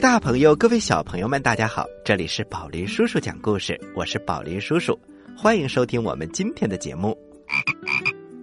[0.00, 1.84] 大朋友，各位小朋友们，大家好！
[2.02, 4.98] 这里是宝林叔叔讲故事，我是宝林叔叔，
[5.36, 7.14] 欢迎收听我们今天的节目。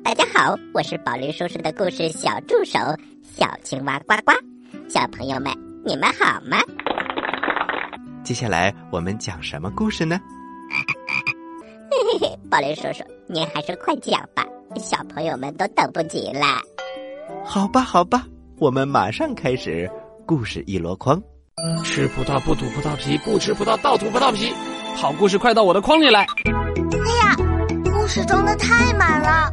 [0.03, 2.77] 大家好，我是宝林叔叔的故事小助手
[3.23, 4.31] 小青蛙呱呱。
[4.87, 5.51] 小朋友们，
[5.83, 6.59] 你们好吗？
[8.23, 10.19] 接下来我们讲什么故事呢？
[11.89, 14.45] 嘿嘿嘿，宝林叔叔，您还是快讲吧，
[14.75, 16.61] 小朋友们都等不及了。
[17.43, 18.27] 好吧，好吧，
[18.59, 19.89] 我们马上开始
[20.23, 21.19] 故事一箩筐。
[21.83, 24.53] 吃葡萄不吐葡萄皮，不吃葡萄倒吐葡萄皮。
[24.95, 26.23] 好故事快到我的筐里来！
[26.45, 27.35] 哎呀，
[27.83, 29.51] 故事装的太满了。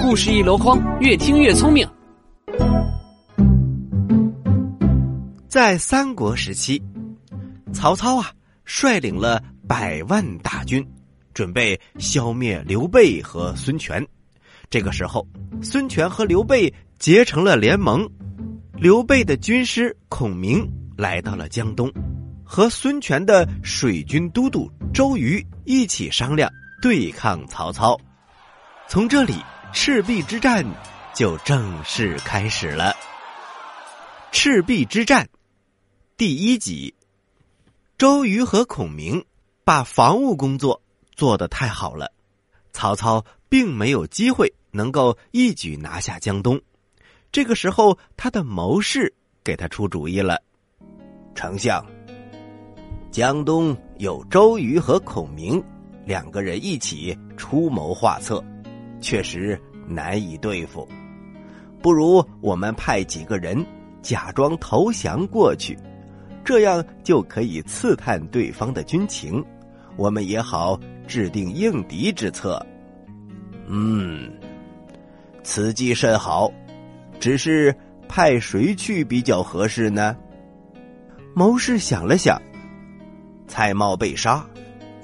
[0.00, 1.86] 故事一箩筐，越听越聪明。
[5.46, 6.82] 在三国时期，
[7.70, 8.32] 曹操啊
[8.64, 10.82] 率领了百万大军，
[11.34, 14.02] 准备消灭刘备和孙权。
[14.70, 15.26] 这个时候，
[15.60, 18.08] 孙权和刘备结成了联盟。
[18.78, 20.66] 刘备的军师孔明
[21.00, 21.90] 来到了江东，
[22.44, 26.52] 和孙权的水军都督周瑜一起商量
[26.82, 27.98] 对抗曹操。
[28.86, 29.34] 从这里，
[29.72, 30.62] 赤壁之战
[31.14, 32.94] 就正式开始了。
[34.30, 35.26] 赤壁之战
[36.18, 36.94] 第一集，
[37.96, 39.24] 周瑜和孔明
[39.64, 40.82] 把防务工作
[41.16, 42.12] 做得太好了，
[42.74, 44.52] 曹操并没有机会。
[44.72, 46.60] 能够一举拿下江东，
[47.32, 50.40] 这个时候他的谋士给他出主意了。
[51.34, 51.84] 丞相，
[53.10, 55.62] 江东有周瑜和孔明
[56.04, 58.44] 两个人一起出谋划策，
[59.00, 60.88] 确实难以对付。
[61.82, 63.64] 不如我们派几个人
[64.02, 65.78] 假装投降过去，
[66.44, 69.42] 这样就可以刺探对方的军情，
[69.96, 72.64] 我们也好制定应敌之策。
[73.66, 74.30] 嗯。
[75.42, 76.52] 此计甚好，
[77.18, 77.74] 只是
[78.06, 80.14] 派谁去比较合适呢？
[81.34, 82.40] 谋士想了想，
[83.46, 84.44] 蔡瑁被杀，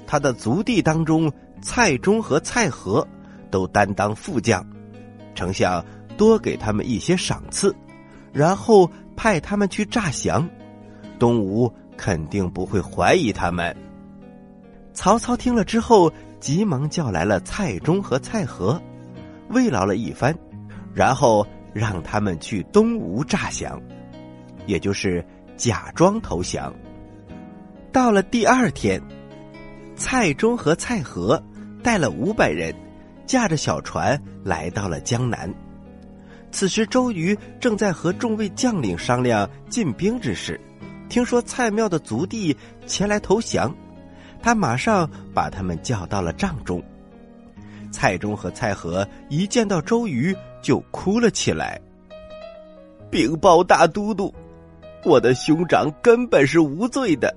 [0.05, 3.07] 他的族弟当中，蔡中和蔡和
[3.49, 4.65] 都担当副将，
[5.33, 5.83] 丞相
[6.17, 7.75] 多给他们一些赏赐，
[8.33, 10.47] 然后派他们去诈降，
[11.17, 13.75] 东吴肯定不会怀疑他们。
[14.93, 18.79] 曹操听了之后，急忙叫来了蔡中和蔡和。
[19.49, 20.37] 慰劳了一番，
[20.93, 23.81] 然后让他们去东吴诈降，
[24.65, 25.25] 也就是
[25.57, 26.73] 假装投降。
[27.91, 29.01] 到了第二天，
[29.95, 31.41] 蔡中和蔡和
[31.83, 32.73] 带了五百人，
[33.25, 35.53] 驾着小船来到了江南。
[36.51, 40.59] 此时，周瑜正在和众位将领商量进兵之事，
[41.09, 43.75] 听说蔡瑁的族弟前来投降，
[44.41, 46.81] 他马上把他们叫到了帐中。
[47.91, 51.79] 蔡中和蔡和一见到周瑜就哭了起来。
[53.09, 54.33] 禀报大都督，
[55.03, 57.33] 我的兄长根本是无罪的，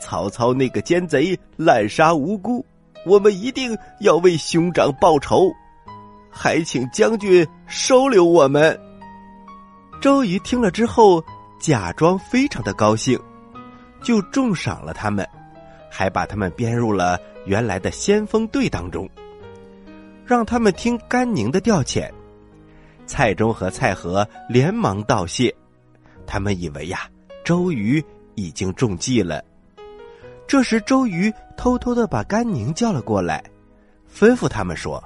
[0.00, 2.64] 曹操那个奸贼滥杀无辜，
[3.04, 5.52] 我们一定要为兄长报仇，
[6.30, 8.78] 还请将军收留我们。
[10.00, 11.22] 周瑜听了之后，
[11.60, 13.18] 假装非常的高兴，
[14.02, 15.28] 就重赏了他们，
[15.90, 19.08] 还把他们编入了原来的先锋队当中。
[20.24, 22.10] 让他们听甘宁的调遣，
[23.06, 25.54] 蔡中和蔡和连忙道谢。
[26.32, 27.00] 他们以为呀，
[27.44, 28.02] 周瑜
[28.36, 29.44] 已经中计了。
[30.48, 33.44] 这时，周瑜偷偷的把甘宁叫了过来，
[34.10, 35.04] 吩咐他们说：“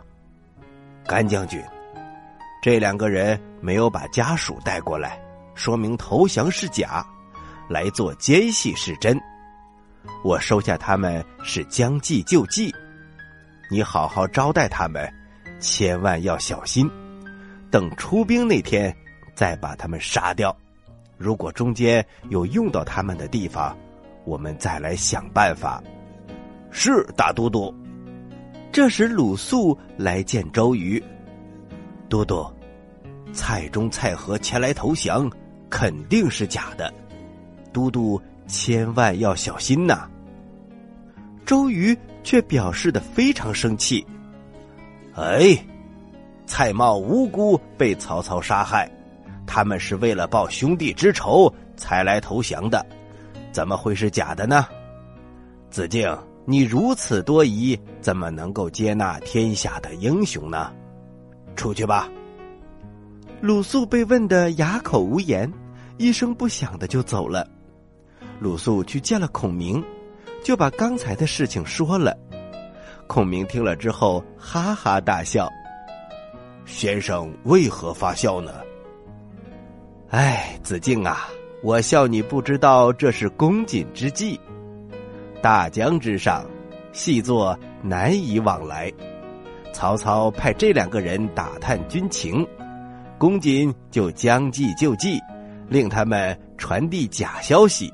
[1.05, 1.61] 甘将军，
[2.63, 5.21] 这两个人没有把家属带过来，
[5.57, 7.05] 说明投降是假，
[7.69, 9.21] 来做奸细是真。
[10.23, 12.73] 我收下他们是将计就计。”
[13.69, 15.13] 你好好招待他们，
[15.59, 16.89] 千万要小心。
[17.69, 18.97] 等出兵那天，
[19.35, 20.57] 再把他们杀掉。
[21.17, 23.77] 如果中间有用到他们的地方，
[24.25, 25.83] 我们再来想办法。
[26.71, 27.75] 是大都督。
[28.71, 31.03] 这时鲁肃来见周瑜，
[32.11, 32.47] 都督，
[33.33, 35.31] 蔡中、蔡和前来投降，
[35.71, 36.93] 肯定是假的。
[37.73, 40.07] 都督千万要小心呐。
[41.47, 44.07] 周瑜却表示的非常生气。
[45.15, 45.57] 哎，
[46.45, 48.91] 蔡瑁无辜被曹操杀害，
[49.47, 52.85] 他们是为了报兄弟之仇才来投降的，
[53.53, 54.67] 怎么会是假的呢？
[55.71, 60.73] 子敬，你如此多疑，怎么能够接纳天下的英雄呢？
[61.55, 62.09] 出去吧。
[63.41, 65.51] 鲁肃被问得哑口无言，
[65.99, 67.49] 一声不响的就走了。
[68.41, 69.83] 鲁肃去见了孔明。
[70.45, 72.17] 就把刚才的事情说了，
[73.09, 75.51] 孔明听了之后哈哈大笑。
[76.65, 78.53] 先生为何发笑呢？
[80.17, 81.29] 哎，子敬啊，
[81.63, 84.41] 我笑你不知道这是公瑾之计。
[85.43, 86.43] 大江之上，
[86.91, 88.91] 细作难以往来。
[89.75, 92.47] 曹操派这两个人打探军情，
[93.19, 95.21] 公瑾就将计就计，
[95.69, 97.93] 令他们传递假消息。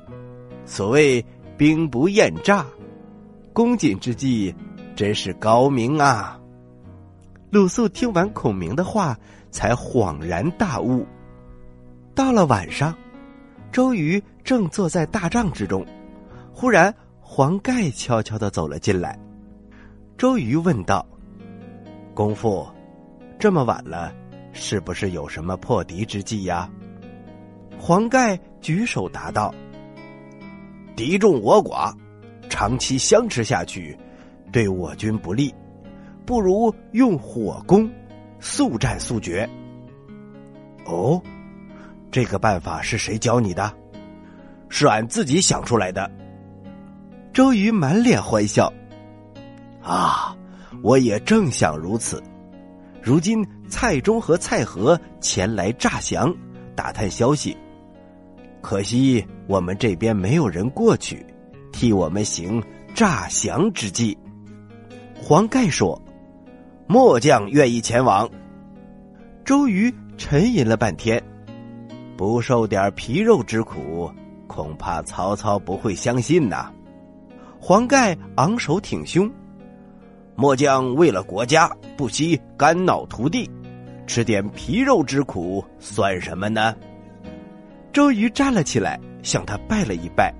[0.65, 1.21] 所谓
[1.57, 2.65] 兵不厌诈，
[3.51, 4.55] 公瑾之计
[4.95, 6.39] 真是高明啊！
[7.49, 9.13] 鲁肃听完孔明的话，
[9.51, 11.05] 才恍然大悟。
[12.15, 12.95] 到了晚上，
[13.71, 15.83] 周瑜正坐在大帐之中，
[16.51, 19.17] 忽然黄盖悄悄的走了进来。
[20.15, 21.03] 周瑜问道
[22.13, 22.67] ：“公父，
[23.39, 24.13] 这么晚了，
[24.51, 26.69] 是不是有什么破敌之计呀？”
[27.79, 29.53] 黄盖举手答道
[30.95, 31.91] ：“敌众我寡，
[32.47, 33.97] 长期相持下去，
[34.51, 35.53] 对我军不利。”
[36.25, 37.89] 不如用火攻，
[38.39, 39.49] 速战速决。
[40.85, 41.21] 哦，
[42.13, 43.73] 这个办法是谁教你的？
[44.69, 46.09] 是俺自己想出来的。
[47.33, 48.71] 周瑜满脸欢笑。
[49.81, 50.37] 啊，
[50.83, 52.21] 我也正想如此。
[53.01, 56.31] 如今蔡中和蔡和前来诈降，
[56.75, 57.57] 打探消息，
[58.61, 61.25] 可惜我们这边没有人过去，
[61.71, 62.63] 替我们行
[62.93, 64.15] 诈降之计。
[65.19, 65.99] 黄盖说。
[66.85, 68.29] 末将愿意前往。
[69.43, 71.23] 周瑜沉吟了半天，
[72.15, 74.11] 不受点皮肉之苦，
[74.47, 76.71] 恐怕曹操不会相信呐。
[77.59, 79.31] 黄盖昂首挺胸，
[80.35, 83.49] 末将为了国家不惜肝脑涂地，
[84.05, 86.75] 吃点皮肉之苦算什么呢？
[87.91, 90.33] 周瑜站了起来，向他拜了一拜。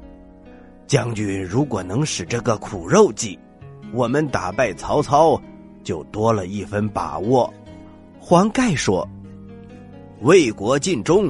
[0.86, 3.40] 将军如果能使这个苦肉计，
[3.94, 5.42] 我们打败曹操。
[5.84, 7.54] 就多了一分把握。
[8.18, 9.06] 黄盖说
[10.24, 11.30] ：“为国尽忠，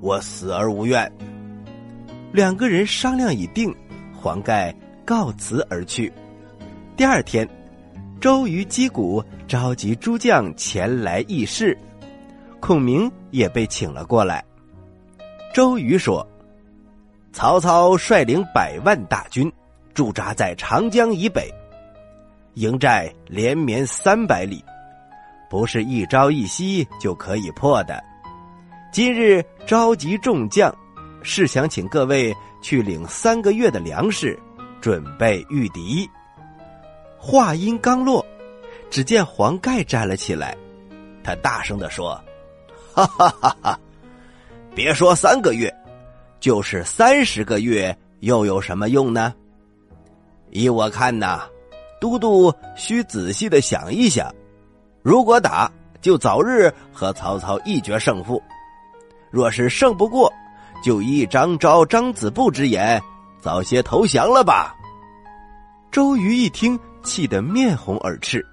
[0.00, 1.10] 我死而无怨。”
[2.32, 3.74] 两个人商量已定，
[4.12, 4.74] 黄盖
[5.04, 6.12] 告辞而去。
[6.96, 7.48] 第二天，
[8.20, 11.78] 周瑜击鼓召集诸将前来议事，
[12.60, 14.44] 孔明也被请了过来。
[15.52, 16.26] 周瑜说
[17.32, 19.52] ：“曹操率领百万大军
[19.92, 21.48] 驻扎在长江以北。”
[22.54, 24.64] 营寨连绵三百里，
[25.50, 28.02] 不是一朝一夕就可以破的。
[28.94, 30.72] 今日召集众将，
[31.20, 32.32] 是想请各位
[32.62, 34.38] 去领三个月的粮食，
[34.80, 36.08] 准备御敌。
[37.18, 38.24] 话音刚落，
[38.90, 40.56] 只见黄盖站了起来，
[41.24, 42.14] 他大声的说
[42.94, 43.80] ：“哈哈哈哈！
[44.76, 45.74] 别说三个月，
[46.38, 49.34] 就是三十个月，又有什么用呢？
[50.50, 51.42] 依我看呐。”
[52.00, 54.32] 都督需仔细的想一想，
[55.02, 55.68] 如果打，
[56.00, 58.38] 就早日和曹操一决胜负；
[59.34, 60.32] 若是胜不过，
[60.80, 63.02] 就依张昭、张子布之言，
[63.40, 64.72] 早些投降了吧。
[65.90, 68.46] 周瑜一听，气得面红耳赤，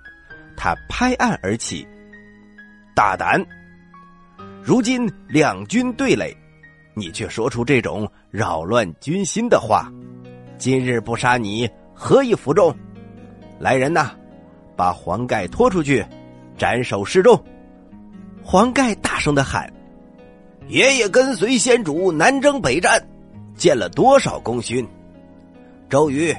[0.57, 1.87] 他拍案而起
[2.95, 3.45] ：“大胆！
[4.63, 6.35] 如今两军对垒，
[6.95, 9.87] 你却说出这种扰乱军心的话，
[10.57, 12.75] 今日不杀你，何以服众？”
[13.61, 14.09] 来人呐，
[14.75, 16.03] 把黄盖拖出去，
[16.57, 17.39] 斩首示众。
[18.43, 19.71] 黄盖大声的喊
[20.71, 22.97] ：“爷爷跟随先主南征北战，
[23.57, 24.87] 建了多少功勋？
[25.89, 26.33] 周瑜，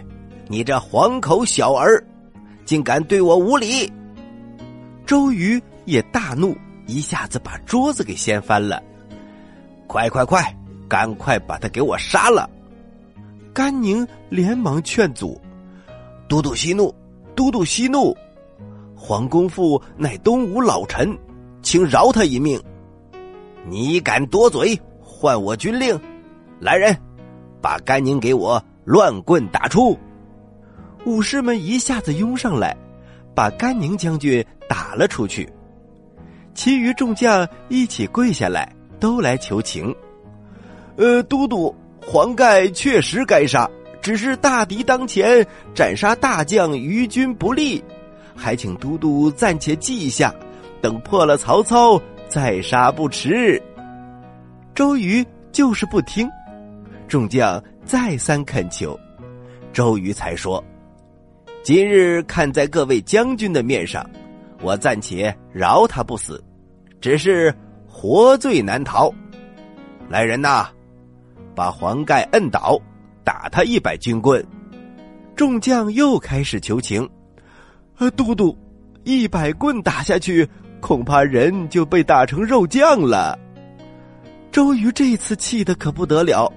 [0.49, 2.03] 你这黄口小儿，
[2.65, 3.93] 竟敢对我无礼！”
[5.05, 8.83] 周瑜也大怒，一下子把桌子给掀翻了。
[9.87, 10.43] 快快快，
[10.89, 12.49] 赶快把他给我杀了！
[13.53, 15.39] 甘宁连忙劝阻
[16.27, 16.91] ：“都督息怒。”
[17.37, 18.17] 都督息怒，
[18.97, 21.15] 黄公父乃东吴老臣，
[21.63, 22.59] 请饶他一命。
[23.65, 25.99] 你敢多嘴，换我军令？
[26.59, 26.97] 来人，
[27.61, 29.97] 把甘宁给我乱棍打出！
[31.05, 32.77] 武士们一下子拥上来，
[33.35, 35.49] 把甘宁将军打了出去。
[36.55, 39.95] 其余众将一起跪下来，都来求情。
[40.97, 43.69] 呃，都督，黄盖确实该杀。
[44.01, 47.83] 只是大敌当前，斩杀大将于军不利，
[48.35, 50.35] 还请都督暂且记下，
[50.81, 52.01] 等破了曹操
[52.33, 53.63] 再杀不迟。
[54.75, 55.23] 周瑜
[55.53, 56.27] 就是不听，
[57.07, 58.99] 众将再三恳求，
[59.71, 60.65] 周瑜才说
[61.63, 64.09] ：“今日看在各位将军的面上，
[64.63, 66.43] 我暂且饶他不死，
[67.03, 67.55] 只是
[67.87, 69.13] 活罪难逃。
[70.09, 70.69] 来人呐，
[71.55, 72.81] 把黄盖摁倒。”
[73.25, 74.45] 打他一百军棍，
[75.37, 77.09] 众将又开始求情。
[77.99, 78.57] 呃，都督，
[79.05, 80.49] 一百棍打下去，
[80.83, 83.39] 恐怕人就被打成肉酱了。
[84.51, 86.53] 周瑜这次气得可不得了，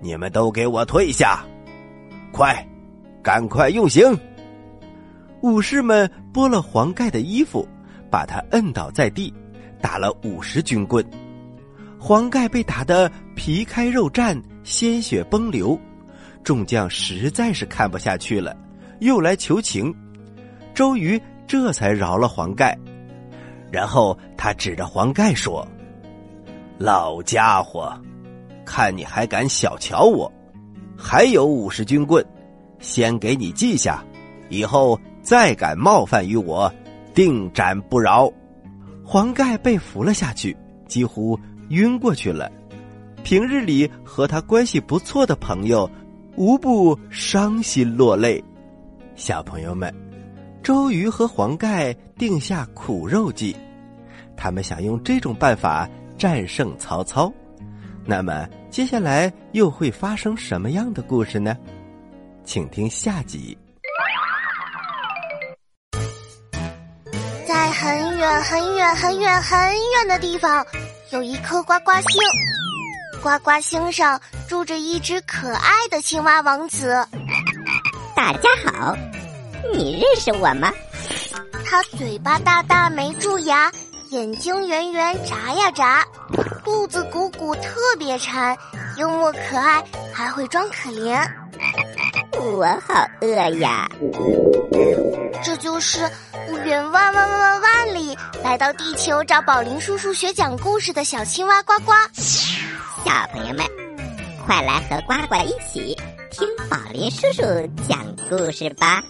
[0.00, 1.44] 你们都给我退下！
[2.32, 2.66] 快，
[3.22, 4.18] 赶快用刑！
[5.42, 7.68] 武士们剥了黄盖的衣服，
[8.10, 9.32] 把他摁倒在地，
[9.80, 11.04] 打了五十军棍。
[11.98, 15.78] 黄盖被打得皮开肉绽，鲜血崩流。
[16.42, 18.56] 众将实在是看不下去了，
[19.00, 19.94] 又来求情。
[20.74, 22.76] 周瑜这才饶了黄盖，
[23.70, 25.66] 然后他指着黄盖说
[26.78, 27.92] ：“老家伙，
[28.64, 30.30] 看你还敢小瞧我！
[30.96, 32.24] 还有五十军棍，
[32.78, 34.04] 先给你记下，
[34.48, 36.72] 以后再敢冒犯于我，
[37.14, 38.32] 定斩不饶。”
[39.04, 40.56] 黄盖被扶了下去，
[40.86, 42.50] 几乎晕过去了。
[43.22, 45.90] 平日里和他关系不错的朋友。
[46.40, 48.40] 无不伤心落泪。
[49.16, 49.92] 小朋友们，
[50.62, 53.56] 周瑜和黄盖定下苦肉计，
[54.36, 55.88] 他们想用这种办法
[56.18, 57.32] 战胜曹操。
[58.04, 61.56] 那么，接下来又会发生什么样的故事呢？
[62.44, 63.56] 请听下集。
[67.46, 70.64] 在很远很远很远很远的地方，
[71.12, 72.20] 有一颗呱呱星。
[73.22, 77.06] 呱呱星上住着一只可爱的青蛙王子。
[78.14, 78.96] 大家好，
[79.74, 80.72] 你认识我吗？
[81.64, 83.70] 他嘴巴大大没蛀牙，
[84.10, 86.06] 眼睛圆圆眨呀眨，
[86.64, 88.56] 肚子鼓鼓特别馋，
[88.96, 91.26] 幽默可爱，还会装可怜。
[92.40, 93.88] 我好饿呀！
[95.42, 96.00] 这就是
[96.64, 101.92] 远万万万万万里来到地球找宝林叔叔学讲故事的小青蛙呱呱。
[102.12, 103.66] 小朋友们，
[104.46, 105.96] 快来和呱呱一起
[106.30, 107.42] 听宝林叔叔
[107.88, 109.02] 讲故事吧！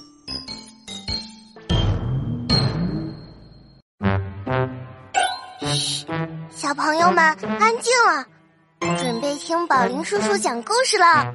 [6.79, 7.25] 朋友们
[7.59, 8.25] 安静了，
[8.99, 11.35] 准备听宝林叔叔讲故事了。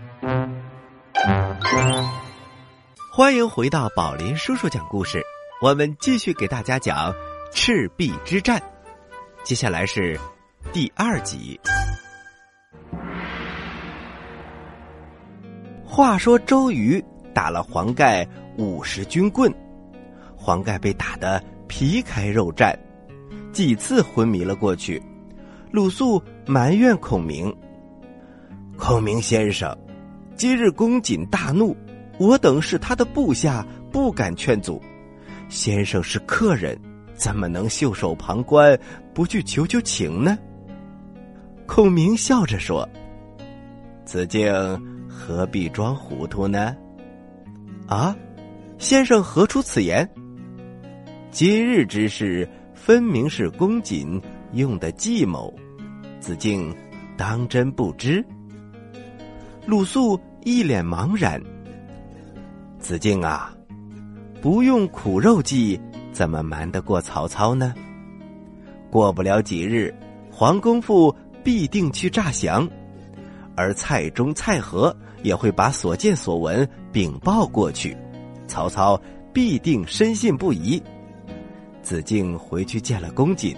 [3.12, 5.22] 欢迎回到宝林叔叔讲故事，
[5.62, 7.14] 我们继续给大家讲
[7.52, 8.58] 赤壁之战，
[9.44, 10.18] 接下来是
[10.72, 11.60] 第二集。
[15.86, 17.04] 话说周瑜
[17.36, 18.26] 打了黄盖
[18.58, 19.54] 五十军棍，
[20.38, 22.74] 黄盖被打得皮开肉绽，
[23.52, 25.04] 几次昏迷了过去。
[25.74, 27.52] 鲁肃埋怨孔明
[28.78, 29.76] ：“孔明先生，
[30.36, 31.76] 今日公瑾大怒，
[32.20, 34.80] 我等是他的部下，不敢劝阻。
[35.50, 36.80] 先生是客人，
[37.16, 38.80] 怎么能袖手旁观，
[39.16, 40.38] 不去求求情呢？”
[41.66, 42.88] 孔明笑着说
[44.06, 44.54] ：“子敬。”
[45.10, 46.76] 何必装糊涂呢？
[47.88, 48.16] 啊，
[48.78, 50.08] 先生何出此言？
[51.32, 54.22] 今日之事分明是公瑾
[54.54, 55.54] 用的计谋，
[56.24, 56.74] 子敬
[57.18, 58.26] 当真不知？
[59.66, 61.38] 鲁肃一脸茫然。
[62.80, 63.54] 子敬啊，
[64.42, 65.78] 不用苦肉计，
[66.14, 67.74] 怎么瞒得过曹操呢？
[68.90, 69.94] 过不了几日，
[70.32, 71.14] 黄公父
[71.44, 72.66] 必定去诈降。
[73.54, 77.98] 而蔡中、蔡和也会把所见所闻禀报过去，
[78.48, 78.98] 曹操
[79.34, 80.82] 必定深信不疑。
[81.82, 83.54] 子敬回去见了公瑾，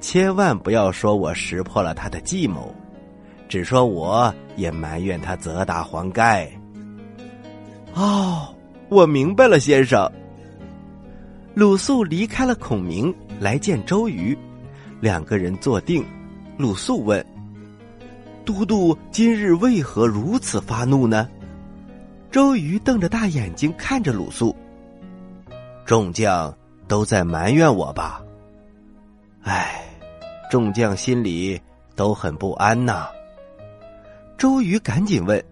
[0.00, 2.74] 千万不要说我识破了他的计谋，
[3.48, 6.50] 只说我也埋怨他责打黄盖。
[7.92, 8.54] 哦，
[8.88, 10.10] 我明白了，先生。
[11.52, 14.36] 鲁肃离开了孔明，来见周瑜，
[15.00, 16.04] 两个人坐定，
[16.56, 17.24] 鲁肃问。
[18.44, 21.28] 都督今日为何如此发怒呢？
[22.30, 24.56] 周瑜瞪着大眼睛看着鲁肃。
[25.84, 26.52] 众将
[26.88, 28.22] 都在埋怨我吧？
[29.42, 29.82] 唉，
[30.50, 31.58] 众将心里
[31.94, 33.08] 都很不安呐。
[34.36, 35.42] 周瑜赶紧问：“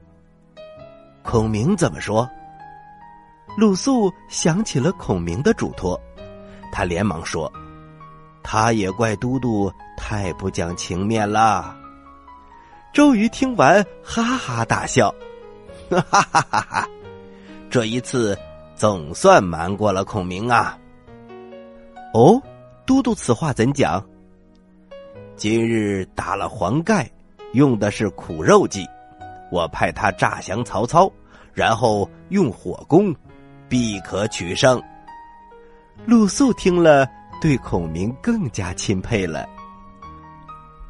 [1.22, 2.28] 孔明怎么说？”
[3.56, 5.98] 鲁肃想起了孔明的嘱托，
[6.72, 7.50] 他连忙说
[8.42, 11.76] ：“他也怪都督太不讲情面了。”
[12.92, 15.14] 周瑜听完，哈哈大笑，
[15.90, 16.88] 哈哈哈哈！
[17.70, 18.36] 这一次
[18.74, 20.76] 总算瞒过了孔明啊。
[22.14, 22.42] 哦，
[22.84, 24.04] 都督此话怎讲？
[25.38, 27.08] 今日打了黄盖，
[27.52, 28.84] 用的是苦肉计，
[29.52, 31.08] 我派他诈降曹操，
[31.54, 33.14] 然后用火攻，
[33.68, 34.82] 必可取胜。
[36.04, 37.08] 鲁肃听了，
[37.40, 39.48] 对孔明更加钦佩了。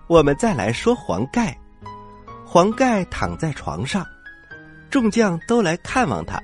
[0.07, 1.55] 我们再来说黄盖。
[2.47, 4.02] 黄盖躺在床上，
[4.88, 6.43] 众将都来看望他。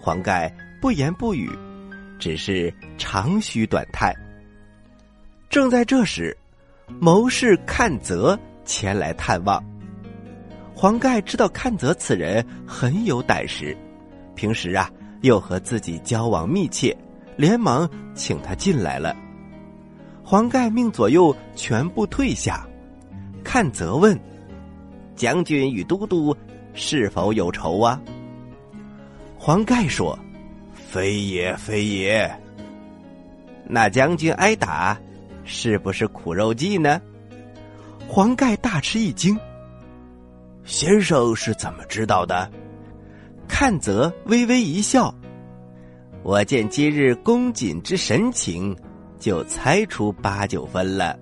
[0.00, 0.50] 黄盖
[0.80, 1.50] 不言不语，
[2.18, 4.14] 只是长吁短叹。
[5.50, 6.34] 正在这时，
[7.00, 9.62] 谋士看泽前来探望。
[10.74, 13.76] 黄盖知道阚泽此人很有胆识，
[14.34, 14.90] 平时啊
[15.22, 16.96] 又和自己交往密切，
[17.36, 19.16] 连忙请他进来了。
[20.22, 22.66] 黄盖命左右全部退下，
[23.44, 24.18] 阚泽问
[25.16, 26.36] ：“将军与都督
[26.74, 28.00] 是否有仇啊？”
[29.38, 30.18] 黄盖说
[30.74, 32.30] ：“非也，非也。”
[33.64, 34.98] 那将军挨打，
[35.46, 37.00] 是不是苦肉计呢？
[38.08, 39.38] 黄盖大吃一惊。
[40.64, 42.50] 先生是怎么知道的？
[43.46, 45.14] 看泽微微一笑。
[46.24, 48.76] 我见今日公瑾之神情，
[49.20, 51.16] 就猜出八九分了。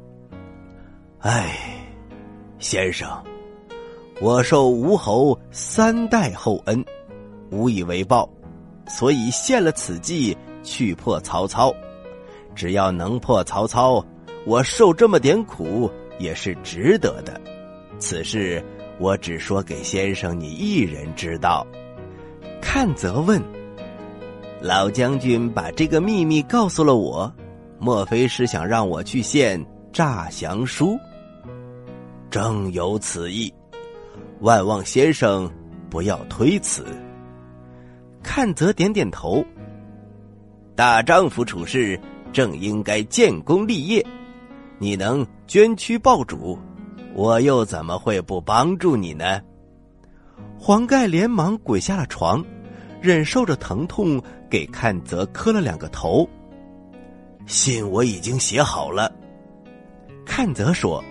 [1.18, 1.58] 唉，
[2.58, 3.06] 先生，
[4.22, 6.82] 我受吴侯三代厚恩，
[7.50, 8.26] 无以为报，
[8.88, 11.74] 所以献了此计去破曹操。
[12.54, 14.02] 只要能破曹操，
[14.46, 17.40] 我受这么点苦也是值得的。
[17.98, 18.64] 此事。
[19.00, 21.66] 我只说给先生你一人知道。
[22.62, 23.42] 阚泽问
[24.62, 27.34] ：“老将军把这个秘密告诉了我，
[27.80, 29.60] 莫非是想让我去献
[29.92, 30.96] 诈降书？”
[32.30, 33.52] 正有此意，
[34.38, 35.50] 万望先生
[35.90, 36.86] 不要推辞。
[38.22, 39.44] 阚泽点点头。
[40.76, 41.98] 大丈夫处事
[42.32, 44.06] 正应该建功立业，
[44.78, 46.58] 你能捐躯报主。
[47.14, 49.40] 我又怎么会不帮助你呢？
[50.58, 52.44] 黄盖连忙滚下了床，
[53.00, 56.28] 忍受着疼痛，给阚泽磕了两个头。
[57.46, 59.12] 信我已经写好了。
[60.26, 61.04] 阚泽说：“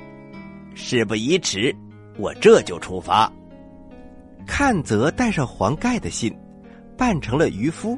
[0.75, 1.73] 事不宜迟，
[2.17, 3.31] 我这就出发。”
[4.45, 6.35] 阚泽带上黄盖的信，
[6.97, 7.97] 扮成了渔夫，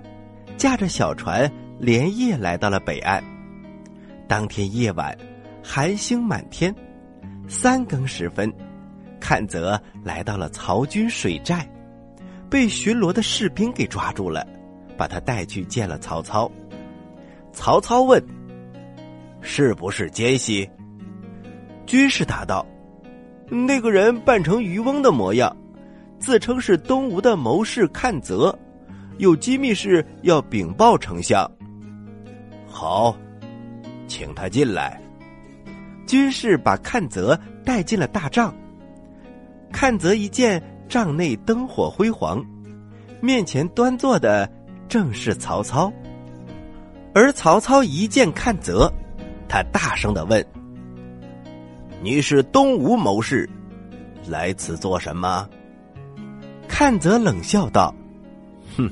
[0.57, 3.23] 驾着小船连夜来到了北岸。
[4.27, 5.17] 当天夜晚，
[5.67, 6.73] 寒星满天。
[7.47, 8.53] 三更时分，
[9.19, 11.67] 阚泽来到了曹军水寨，
[12.49, 14.45] 被巡逻的士兵给抓住了，
[14.95, 16.49] 把他带去见了曹操。
[17.51, 18.23] 曹操问
[19.41, 20.69] ：“是不是奸细？”
[21.87, 22.65] 军士答道
[23.49, 25.55] ：“那个人扮成渔翁的模样，
[26.19, 28.57] 自称是东吴的谋士阚泽，
[29.17, 31.49] 有机密事要禀报丞相。”
[32.65, 33.15] 好，
[34.07, 34.99] 请他进来。
[36.05, 38.53] 军士把阚泽带进了大帐。
[39.71, 42.43] 阚泽一见帐内灯火辉煌，
[43.21, 44.49] 面前端坐的
[44.87, 45.91] 正是曹操。
[47.13, 48.91] 而曹操一见阚泽，
[49.47, 50.45] 他大声的问
[52.03, 53.49] ：“你是东吴谋士，
[54.27, 55.47] 来此做什么？”
[56.69, 57.93] 阚泽冷笑道
[58.77, 58.89] ：“哼，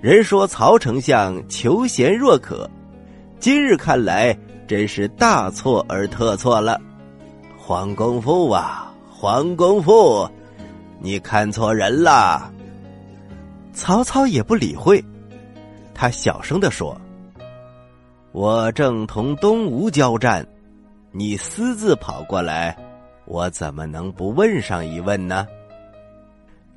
[0.00, 2.68] 人说曹丞相求贤若渴，
[3.38, 4.36] 今日看来。”
[4.70, 6.80] 真是大错而特错了，
[7.58, 10.30] 黄公父啊，黄公父，
[11.00, 12.48] 你看错人了。
[13.72, 15.04] 曹操也不理会，
[15.92, 16.96] 他小声的说
[18.30, 20.46] ：“我正同东吴交战，
[21.10, 22.76] 你私自跑过来，
[23.24, 25.48] 我怎么能不问上一问呢？”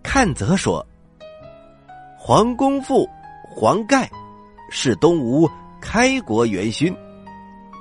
[0.01, 0.83] 阚泽说
[2.17, 3.07] ：“黄公父
[3.55, 4.09] 黄盖
[4.71, 5.47] 是东吴
[5.79, 6.91] 开国元勋。”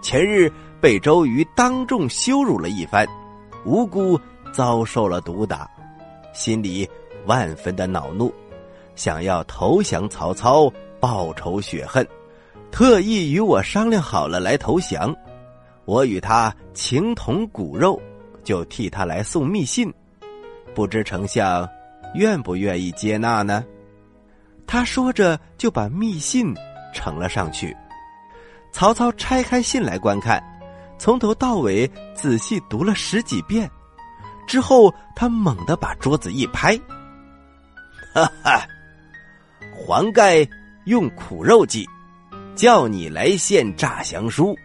[0.02, 3.06] 前日被周瑜当众羞辱了一番，
[3.64, 4.20] 无辜
[4.52, 5.70] 遭受了毒打，
[6.34, 6.86] 心里
[7.24, 8.34] 万分的恼怒，
[8.96, 12.06] 想要投降曹操报仇雪恨，
[12.72, 15.14] 特意与我商量好了来投降。
[15.84, 18.00] 我与他情同骨肉，
[18.42, 19.92] 就替他来送密信，
[20.74, 21.68] 不知丞相
[22.14, 23.64] 愿不愿意接纳呢？
[24.66, 26.52] 他说着就把密信
[26.92, 27.76] 呈了上去。
[28.72, 30.42] 曹操拆开信来观看，
[30.98, 33.70] 从头到尾仔细读了十几遍，
[34.46, 36.76] 之后他猛地把桌子一拍
[38.12, 38.66] ：“哈哈，
[39.72, 40.46] 黄盖
[40.86, 41.86] 用苦肉计，
[42.56, 44.56] 叫你来献诈降书，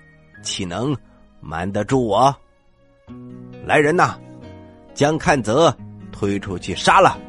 [0.41, 0.96] 岂能
[1.39, 2.36] 瞒得住我？
[3.65, 4.17] 来人呐，
[4.96, 5.76] 将阚泽
[6.12, 7.20] 推出去杀了！”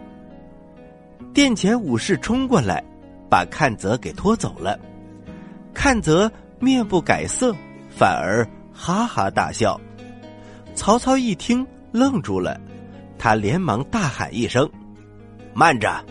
[1.35, 2.83] 殿前武士冲过来，
[3.29, 4.79] 把阚泽给拖走了。
[5.75, 6.31] 阚泽。
[6.61, 7.55] 面不改色，
[7.89, 9.81] 反而哈哈大笑。
[10.75, 12.61] 曹操一听，愣住了，
[13.19, 14.69] 他连忙大喊一声
[15.55, 16.05] ：“慢着，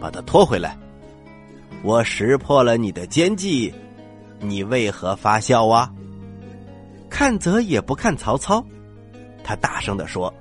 [0.00, 0.76] 把他拖回来！
[1.82, 3.72] 我识破了你的奸计，
[4.38, 5.90] 你为何发笑啊？”
[7.08, 8.64] 看泽也不看曹操，
[9.42, 10.32] 他大声的说：“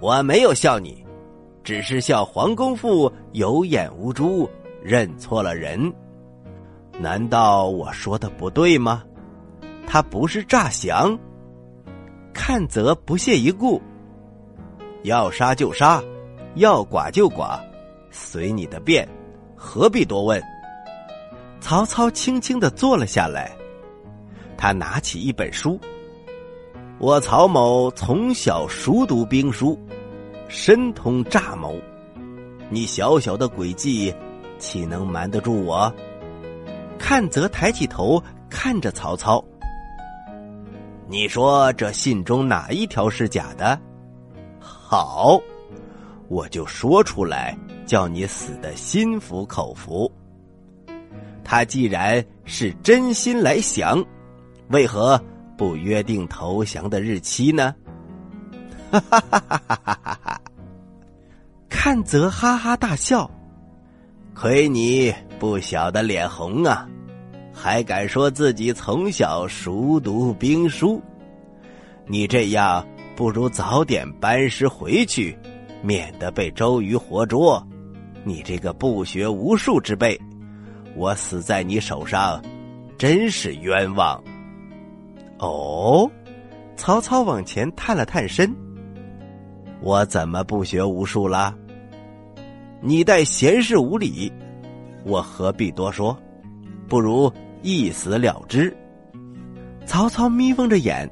[0.00, 1.04] 我没有笑你，
[1.62, 4.48] 只是笑黄公父有眼无珠，
[4.82, 5.92] 认错了人。”
[7.00, 9.02] 难道我说的不对吗？
[9.86, 11.18] 他不是诈降。
[12.34, 13.80] 看则不屑一顾。
[15.02, 16.02] 要杀就杀，
[16.56, 17.58] 要剐就剐，
[18.10, 19.08] 随你的便，
[19.56, 20.42] 何必多问？
[21.58, 23.50] 曹操轻轻的坐了下来，
[24.58, 25.80] 他拿起一本书。
[26.98, 29.78] 我曹某从小熟读兵书，
[30.48, 31.76] 深通诈谋，
[32.68, 34.14] 你小小的诡计，
[34.58, 35.90] 岂能瞒得住我？
[37.00, 39.42] 看则抬起头看着曹操，
[41.08, 43.76] 你说这信中哪一条是假的？
[44.60, 45.40] 好，
[46.28, 50.08] 我就说出来，叫你死的心服口服。
[51.42, 54.04] 他既然是真心来降，
[54.68, 55.20] 为何
[55.56, 57.74] 不约定投降的日期呢？
[58.92, 60.18] 哈哈哈哈哈哈！
[60.22, 60.40] 哈
[61.68, 63.28] 看则哈哈大笑，
[64.34, 66.86] 亏你不晓得脸红啊，
[67.50, 71.00] 还敢说自己从小熟读兵书？
[72.06, 75.34] 你这样不如早点班师回去，
[75.82, 77.66] 免得被周瑜活捉。
[78.22, 80.20] 你这个不学无术之辈！
[80.94, 82.38] 我死在你手上，
[82.98, 84.22] 真是冤枉。
[85.38, 86.10] 哦，
[86.76, 88.54] 曹操往前探了探身。
[89.80, 91.54] 我怎么不学无术了？
[92.82, 94.30] 你待闲事无礼，
[95.04, 96.16] 我何必多说？
[96.88, 97.32] 不如
[97.62, 98.76] 一死了之。
[99.86, 101.08] 曹操眯缝着眼，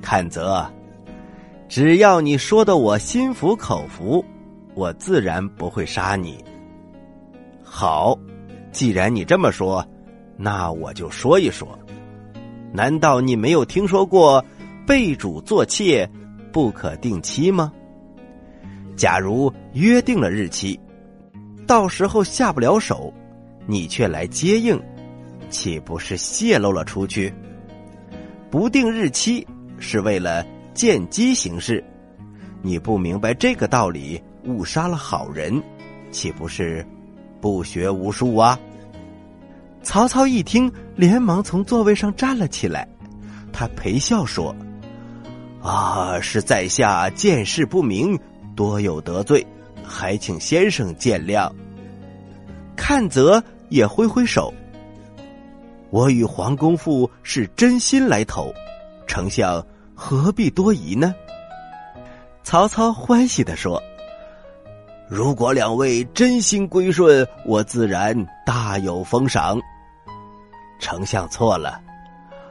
[0.00, 0.64] 看则，
[1.68, 4.24] 只要你说的我心服口服，
[4.74, 6.42] 我自然不会杀你。
[7.62, 8.18] 好。
[8.72, 9.82] 既然你这么说，
[10.36, 11.66] 那我就说一说。
[12.74, 14.44] 难道你没有听说过
[14.86, 16.06] “被主做妾，
[16.52, 17.72] 不可定期”吗？
[18.94, 20.78] 假如约定了日期，
[21.66, 23.12] 到时候下不了手，
[23.66, 24.80] 你却来接应，
[25.50, 27.32] 岂不是泄露了出去？
[28.50, 29.46] 不定日期
[29.78, 31.82] 是为了见机行事，
[32.62, 35.60] 你不明白这个道理，误杀了好人，
[36.10, 36.86] 岂不是？
[37.40, 38.58] 不学无术啊！
[39.82, 42.88] 曹操一听，连忙从座位上站了起来。
[43.52, 44.54] 他陪笑说
[45.62, 48.18] ：“啊，是在下见事不明，
[48.56, 49.46] 多有得罪，
[49.86, 51.50] 还请先生见谅。”
[52.76, 54.52] 看泽也挥挥手
[55.90, 58.52] ：“我与黄公父是真心来投，
[59.06, 61.14] 丞相何必多疑呢？”
[62.44, 63.82] 曹操欢喜的说。
[65.08, 69.56] 如果两位真心归顺，我自然大有封赏。
[70.80, 71.80] 丞相错了，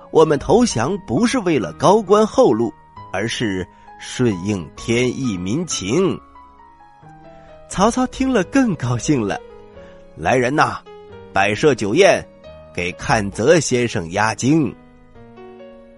[0.09, 2.73] 我们投降不是为了高官厚禄，
[3.11, 3.67] 而是
[3.99, 6.17] 顺应天意民情。
[7.75, 9.37] 曹操听了更高兴了，
[10.15, 10.79] 来人呐，
[11.33, 12.25] 摆设酒宴，
[12.73, 14.73] 给看泽先生压惊。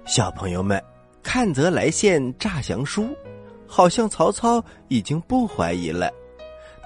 [0.03, 0.83] 小朋友们，
[1.21, 3.15] 看泽来献诈降书，
[3.67, 6.11] 好像曹操已经不怀疑了。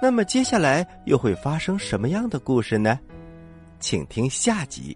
[0.02, 3.00] 那么接下来又会发生什么样的故事呢？
[3.80, 4.94] 请听下集。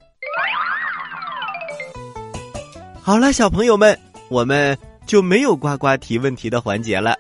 [3.01, 7.15] 好了，小朋友们，我们就没有呱呱提问题的环节了。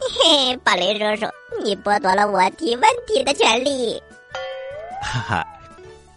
[0.00, 1.30] 嘿嘿，宝雷叔叔，
[1.62, 4.02] 你剥夺了我提问题的权利。
[5.02, 5.46] 哈哈，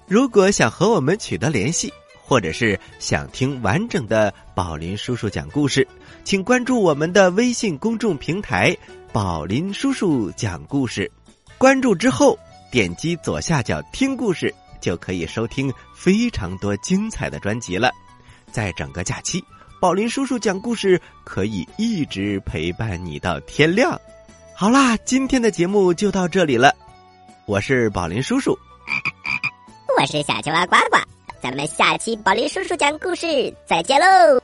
[0.08, 5.88] 如果想和我们取得联系，或者是想听完整的宝林叔叔讲故事，
[6.23, 8.76] 请关注我们的微信公众平台。
[9.13, 11.10] 宝林叔叔讲故事，
[11.58, 12.38] 关注之后
[12.71, 17.91] 点击左下角听故事，就可以收听非常多精彩的专辑了。
[18.52, 19.43] 在整个假期，
[19.80, 24.00] 宝林叔叔讲故事可以一直陪伴你到天亮。
[24.60, 26.74] 好啦，今天的节目就到这里了，
[27.46, 28.58] 我是宝林叔叔，
[30.00, 30.98] 我是小青蛙呱呱，
[31.39, 34.41] 咱们下期宝林叔叔讲故事再见喽。